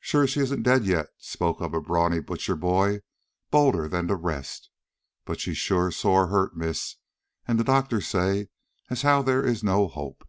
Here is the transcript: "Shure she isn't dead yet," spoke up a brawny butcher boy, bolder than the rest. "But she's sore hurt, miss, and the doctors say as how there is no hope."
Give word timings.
"Shure 0.00 0.26
she 0.26 0.40
isn't 0.40 0.62
dead 0.62 0.86
yet," 0.86 1.10
spoke 1.18 1.60
up 1.60 1.74
a 1.74 1.80
brawny 1.82 2.20
butcher 2.20 2.56
boy, 2.56 3.02
bolder 3.50 3.86
than 3.86 4.06
the 4.06 4.16
rest. 4.16 4.70
"But 5.26 5.40
she's 5.40 5.60
sore 5.62 6.28
hurt, 6.28 6.56
miss, 6.56 6.96
and 7.46 7.60
the 7.60 7.64
doctors 7.64 8.08
say 8.08 8.48
as 8.88 9.02
how 9.02 9.20
there 9.20 9.44
is 9.44 9.62
no 9.62 9.88
hope." 9.88 10.26